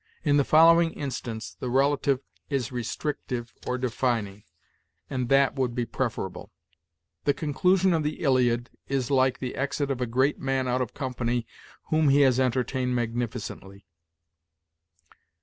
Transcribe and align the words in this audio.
"In 0.23 0.37
the 0.37 0.43
following 0.43 0.93
instance 0.93 1.55
the 1.59 1.69
relative 1.69 2.21
is 2.49 2.71
restrictive 2.71 3.53
or 3.67 3.77
defining, 3.77 4.45
and 5.11 5.29
'that' 5.29 5.53
would 5.53 5.75
be 5.75 5.85
preferable: 5.85 6.51
'the 7.25 7.35
conclusion 7.35 7.93
of 7.93 8.01
the 8.01 8.15
"Iliad" 8.23 8.71
is 8.87 9.11
like 9.11 9.37
the 9.37 9.53
exit 9.55 9.91
of 9.91 10.01
a 10.01 10.07
great 10.07 10.39
man 10.39 10.67
out 10.67 10.81
of 10.81 10.95
company 10.95 11.45
whom 11.89 12.09
he 12.09 12.21
has 12.21 12.39
entertained 12.39 12.95
magnificently.' 12.95 13.85